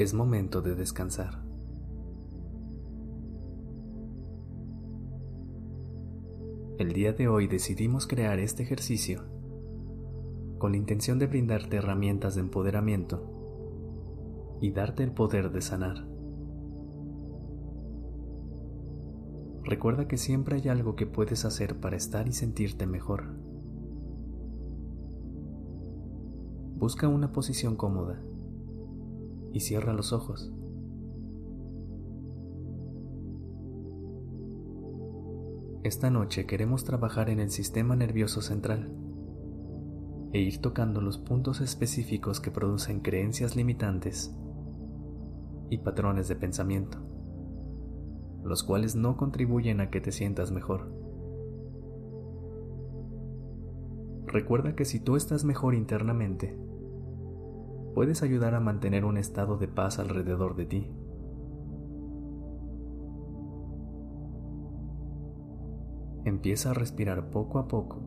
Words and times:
Es 0.00 0.14
momento 0.14 0.62
de 0.62 0.74
descansar. 0.74 1.42
El 6.78 6.94
día 6.94 7.12
de 7.12 7.28
hoy 7.28 7.48
decidimos 7.48 8.06
crear 8.06 8.38
este 8.38 8.62
ejercicio 8.62 9.24
con 10.56 10.72
la 10.72 10.78
intención 10.78 11.18
de 11.18 11.26
brindarte 11.26 11.76
herramientas 11.76 12.34
de 12.34 12.40
empoderamiento 12.40 14.56
y 14.62 14.70
darte 14.70 15.02
el 15.02 15.12
poder 15.12 15.52
de 15.52 15.60
sanar. 15.60 16.08
Recuerda 19.64 20.08
que 20.08 20.16
siempre 20.16 20.56
hay 20.56 20.70
algo 20.70 20.96
que 20.96 21.04
puedes 21.04 21.44
hacer 21.44 21.78
para 21.78 21.98
estar 21.98 22.26
y 22.26 22.32
sentirte 22.32 22.86
mejor. 22.86 23.34
Busca 26.78 27.06
una 27.06 27.32
posición 27.32 27.76
cómoda 27.76 28.22
y 29.52 29.60
cierra 29.60 29.92
los 29.92 30.12
ojos. 30.12 30.52
Esta 35.82 36.10
noche 36.10 36.46
queremos 36.46 36.84
trabajar 36.84 37.30
en 37.30 37.40
el 37.40 37.50
sistema 37.50 37.96
nervioso 37.96 38.42
central 38.42 38.92
e 40.32 40.38
ir 40.40 40.60
tocando 40.60 41.00
los 41.00 41.18
puntos 41.18 41.60
específicos 41.60 42.38
que 42.38 42.50
producen 42.50 43.00
creencias 43.00 43.56
limitantes 43.56 44.36
y 45.70 45.78
patrones 45.78 46.28
de 46.28 46.36
pensamiento, 46.36 46.98
los 48.44 48.62
cuales 48.62 48.94
no 48.94 49.16
contribuyen 49.16 49.80
a 49.80 49.90
que 49.90 50.00
te 50.00 50.12
sientas 50.12 50.52
mejor. 50.52 50.92
Recuerda 54.26 54.76
que 54.76 54.84
si 54.84 55.00
tú 55.00 55.16
estás 55.16 55.44
mejor 55.44 55.74
internamente, 55.74 56.56
puedes 57.94 58.22
ayudar 58.22 58.54
a 58.54 58.60
mantener 58.60 59.04
un 59.04 59.16
estado 59.16 59.56
de 59.56 59.68
paz 59.68 59.98
alrededor 59.98 60.56
de 60.56 60.66
ti. 60.66 60.90
Empieza 66.24 66.70
a 66.70 66.74
respirar 66.74 67.30
poco 67.30 67.58
a 67.58 67.66
poco 67.66 68.02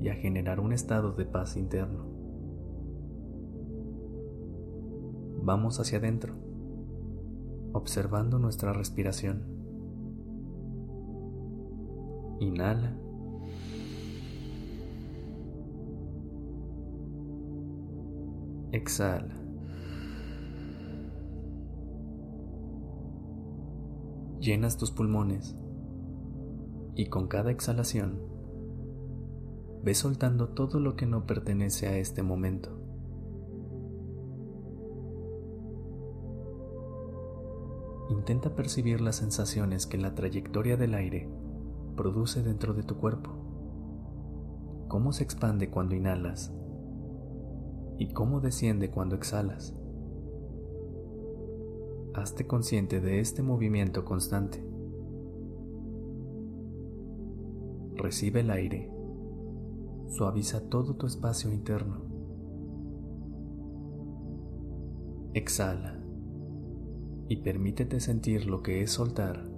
y 0.00 0.08
a 0.08 0.14
generar 0.14 0.60
un 0.60 0.72
estado 0.72 1.12
de 1.12 1.26
paz 1.26 1.56
interno. 1.56 2.06
Vamos 5.42 5.78
hacia 5.78 5.98
adentro, 5.98 6.34
observando 7.72 8.38
nuestra 8.38 8.72
respiración. 8.72 9.44
Inhala. 12.40 13.03
Exhala. 18.74 19.32
Llenas 24.40 24.76
tus 24.76 24.90
pulmones 24.90 25.56
y 26.96 27.06
con 27.06 27.28
cada 27.28 27.52
exhalación 27.52 28.18
ve 29.84 29.94
soltando 29.94 30.48
todo 30.48 30.80
lo 30.80 30.96
que 30.96 31.06
no 31.06 31.24
pertenece 31.24 31.86
a 31.86 31.98
este 31.98 32.24
momento. 32.24 32.76
Intenta 38.10 38.56
percibir 38.56 39.00
las 39.00 39.14
sensaciones 39.14 39.86
que 39.86 39.98
la 39.98 40.16
trayectoria 40.16 40.76
del 40.76 40.94
aire 40.94 41.28
produce 41.94 42.42
dentro 42.42 42.74
de 42.74 42.82
tu 42.82 42.96
cuerpo. 42.96 43.30
Cómo 44.88 45.12
se 45.12 45.22
expande 45.22 45.70
cuando 45.70 45.94
inhalas 45.94 46.52
y 47.98 48.12
cómo 48.12 48.40
desciende 48.40 48.90
cuando 48.90 49.16
exhalas. 49.16 49.74
Hazte 52.14 52.46
consciente 52.46 53.00
de 53.00 53.20
este 53.20 53.42
movimiento 53.42 54.04
constante. 54.04 54.64
Recibe 57.96 58.40
el 58.40 58.50
aire. 58.50 58.90
Suaviza 60.08 60.68
todo 60.68 60.94
tu 60.96 61.06
espacio 61.06 61.52
interno. 61.52 62.04
Exhala 65.32 66.00
y 67.28 67.38
permítete 67.38 68.00
sentir 68.00 68.46
lo 68.46 68.62
que 68.62 68.82
es 68.82 68.90
soltar 68.92 69.48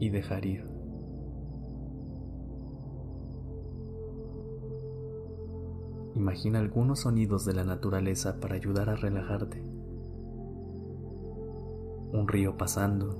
y 0.00 0.08
dejar 0.10 0.46
ir. 0.46 0.69
Imagina 6.20 6.58
algunos 6.58 7.00
sonidos 7.00 7.46
de 7.46 7.54
la 7.54 7.64
naturaleza 7.64 8.40
para 8.40 8.54
ayudar 8.54 8.90
a 8.90 8.94
relajarte. 8.94 9.62
Un 12.12 12.28
río 12.28 12.58
pasando 12.58 13.16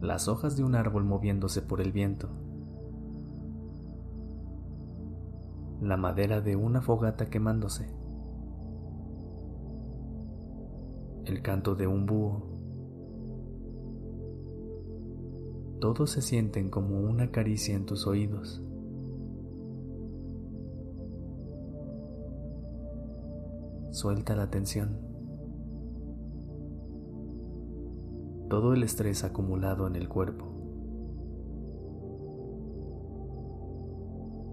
las 0.00 0.26
hojas 0.26 0.56
de 0.56 0.64
un 0.64 0.74
árbol 0.74 1.04
moviéndose 1.04 1.60
por 1.60 1.82
el 1.82 1.92
viento, 1.92 2.30
la 5.82 5.98
madera 5.98 6.40
de 6.40 6.56
una 6.56 6.80
fogata 6.80 7.28
quemándose, 7.28 7.94
el 11.26 11.42
canto 11.42 11.74
de 11.74 11.86
un 11.86 12.06
búho. 12.06 12.42
Todos 15.78 16.08
se 16.12 16.22
sienten 16.22 16.70
como 16.70 17.00
una 17.00 17.30
caricia 17.30 17.76
en 17.76 17.84
tus 17.84 18.06
oídos. 18.06 18.62
Suelta 23.98 24.36
la 24.36 24.48
tensión. 24.48 24.96
todo 28.48 28.72
el 28.72 28.84
estrés 28.84 29.24
acumulado 29.24 29.88
en 29.88 29.96
el 29.96 30.08
cuerpo. 30.08 30.46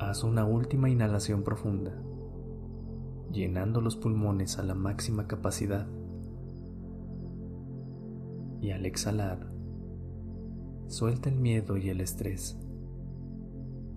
Haz 0.00 0.24
una 0.24 0.44
última 0.44 0.90
inhalación 0.90 1.44
profunda, 1.44 2.02
llenando 3.30 3.80
los 3.80 3.94
pulmones 3.94 4.58
a 4.58 4.64
la 4.64 4.74
máxima 4.74 5.28
capacidad. 5.28 5.86
Y 8.60 8.72
al 8.72 8.86
exhalar, 8.86 9.52
suelta 10.88 11.28
el 11.28 11.38
miedo 11.38 11.76
y 11.76 11.90
el 11.90 12.00
estrés. 12.00 12.58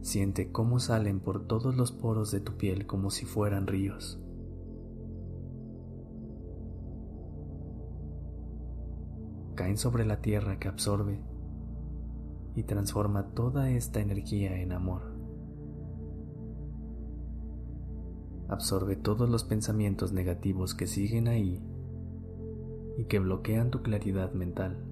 Siente 0.02 0.52
cómo 0.52 0.80
salen 0.80 1.20
por 1.20 1.48
todos 1.48 1.76
los 1.76 1.92
poros 1.92 2.30
de 2.30 2.42
tu 2.42 2.58
piel 2.58 2.86
como 2.86 3.10
si 3.10 3.26
fueran 3.26 3.66
ríos. 3.66 4.21
Caen 9.62 9.78
sobre 9.78 10.06
la 10.06 10.22
tierra 10.22 10.58
que 10.58 10.68
absorbe 10.68 11.20
y 12.56 12.64
transforma 12.64 13.28
toda 13.36 13.70
esta 13.70 14.00
energía 14.00 14.60
en 14.60 14.72
amor. 14.72 15.04
Absorbe 18.50 18.96
todos 18.96 19.30
los 19.30 19.44
pensamientos 19.44 20.14
negativos 20.14 20.74
que 20.74 20.88
siguen 20.88 21.28
ahí 21.28 21.62
y 22.98 23.06
que 23.06 23.20
bloquean 23.20 23.70
tu 23.70 23.84
claridad 23.84 24.34
mental. 24.34 24.84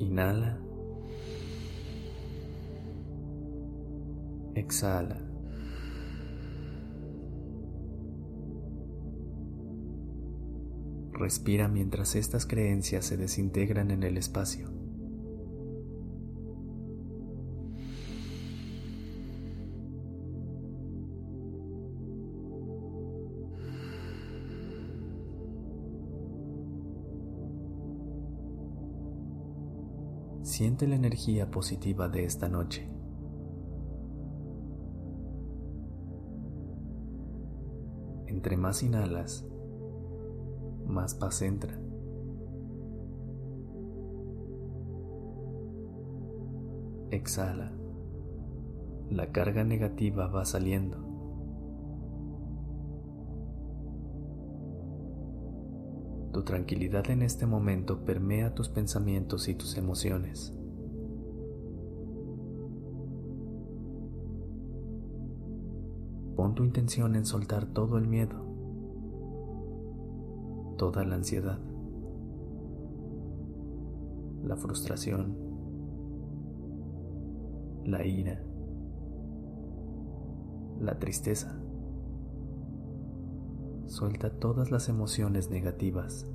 Inhala. 0.00 0.58
Exhala. 4.56 5.29
Respira 11.20 11.68
mientras 11.68 12.16
estas 12.16 12.46
creencias 12.46 13.04
se 13.04 13.18
desintegran 13.18 13.90
en 13.90 14.04
el 14.04 14.16
espacio. 14.16 14.70
Siente 30.42 30.88
la 30.88 30.94
energía 30.94 31.50
positiva 31.50 32.08
de 32.08 32.24
esta 32.24 32.48
noche. 32.48 32.88
Entre 38.26 38.56
más 38.56 38.82
inhalas, 38.82 39.44
más 40.90 41.14
paz 41.14 41.42
entra. 41.42 41.80
Exhala. 47.10 47.72
La 49.10 49.32
carga 49.32 49.64
negativa 49.64 50.28
va 50.28 50.44
saliendo. 50.44 51.10
Tu 56.32 56.44
tranquilidad 56.44 57.10
en 57.10 57.22
este 57.22 57.44
momento 57.44 58.04
permea 58.04 58.54
tus 58.54 58.68
pensamientos 58.68 59.48
y 59.48 59.54
tus 59.54 59.76
emociones. 59.76 60.56
Pon 66.36 66.54
tu 66.54 66.62
intención 66.62 67.16
en 67.16 67.26
soltar 67.26 67.66
todo 67.66 67.98
el 67.98 68.06
miedo, 68.06 68.49
toda 70.80 71.04
la 71.04 71.16
ansiedad, 71.16 71.58
la 74.42 74.56
frustración, 74.56 75.36
la 77.84 78.06
ira, 78.06 78.42
la 80.80 80.98
tristeza. 80.98 81.60
Suelta 83.88 84.30
todas 84.30 84.70
las 84.70 84.88
emociones 84.88 85.50
negativas. 85.50 86.26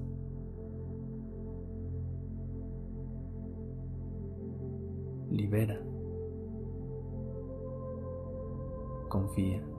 Libera. 5.32 5.82
Confía. 9.10 9.75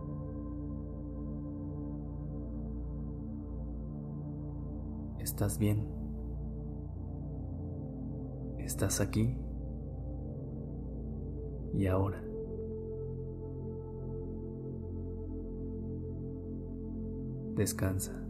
Estás 5.26 5.58
bien. 5.58 5.84
Estás 8.58 9.00
aquí. 9.00 9.36
Y 11.74 11.88
ahora. 11.88 12.22
Descansa. 17.56 18.25